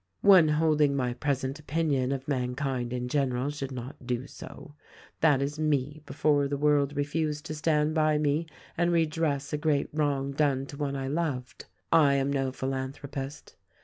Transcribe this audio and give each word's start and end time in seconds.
One 0.23 0.47
holding 0.47 0.95
my 0.95 1.13
present 1.13 1.59
opinion 1.59 2.11
of 2.11 2.27
mankind 2.27 2.91
in 2.91 3.07
general 3.07 3.51
should 3.51 3.71
not 3.71 4.07
do 4.07 4.25
so. 4.25 4.73
That 5.19 5.43
is 5.43 5.59
me 5.59 6.01
before 6.07 6.47
the 6.47 6.57
world 6.57 6.97
refused 6.97 7.45
to 7.45 7.53
stand 7.53 7.93
by 7.93 8.17
me 8.17 8.47
and 8.75 8.91
redress 8.91 9.53
a 9.53 9.59
great 9.59 9.89
wrong 9.93 10.31
done 10.31 10.65
to 10.65 10.77
one 10.77 10.95
I 10.95 11.07
loved. 11.07 11.67
I 11.91 12.15
am 12.15 12.33
no 12.33 12.51
philanthropist. 12.51 13.55